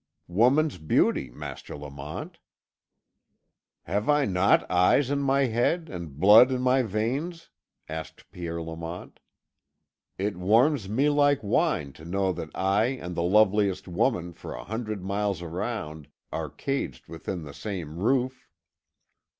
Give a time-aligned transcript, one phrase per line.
[0.27, 2.39] "Woman's beauty, Master Lamont."
[3.83, 7.51] "Have I not eyes in my head and blood in my veins?"
[7.87, 9.19] asked Pierre Lamont.
[10.17, 14.63] "It warms me like wine to know that I and the loveliest woman for a
[14.63, 18.47] hundred miles round are caged within the same roof."